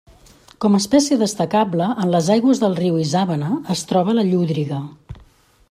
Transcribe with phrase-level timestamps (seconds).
[0.63, 4.81] Com a espècie destacable en les aigües del riu Isàvena es troba la llúdriga.